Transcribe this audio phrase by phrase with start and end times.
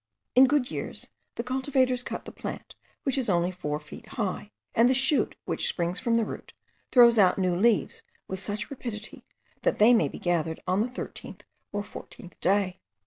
[0.33, 4.49] In good years the cultivators cut the plant when it is only four feet high;
[4.73, 6.53] and the shoot which springs from the root,
[6.91, 9.23] throws out new leaves with such rapidity
[9.61, 12.79] that they may be gathered on the thirteenth or fourteenth day.